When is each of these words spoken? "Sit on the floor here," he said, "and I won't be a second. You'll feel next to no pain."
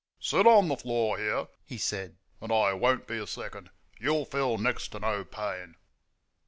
"Sit 0.19 0.47
on 0.47 0.67
the 0.67 0.77
floor 0.77 1.19
here," 1.19 1.47
he 1.63 1.77
said, 1.77 2.17
"and 2.41 2.51
I 2.51 2.73
won't 2.73 3.05
be 3.05 3.19
a 3.19 3.27
second. 3.27 3.69
You'll 3.99 4.25
feel 4.25 4.57
next 4.57 4.87
to 4.93 4.99
no 4.99 5.23
pain." 5.23 5.75